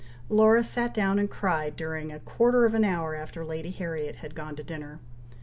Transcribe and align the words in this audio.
Laura 0.29 0.63
sat 0.63 0.95
down 0.95 1.19
and 1.19 1.29
cried 1.29 1.75
during 1.75 2.11
a 2.11 2.17
quarter 2.19 2.65
of 2.65 2.73
an 2.73 2.83
hour 2.83 3.13
after 3.13 3.45
Lady 3.45 3.69
Harriet 3.69 4.15
had 4.15 4.33
gone 4.33 4.55
to 4.55 4.63
dinner. 4.63 4.97